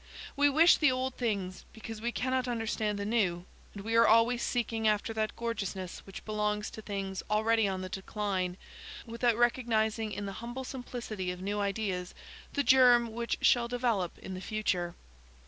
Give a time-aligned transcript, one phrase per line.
[0.35, 4.41] We wish the old things because we cannot understand the new, and we are always
[4.41, 8.57] seeking after that gorgeousness which belongs to things already on the decline,
[9.05, 12.15] without recognising in the humble simplicity of new ideas
[12.53, 14.95] the germ which shall develop in the future.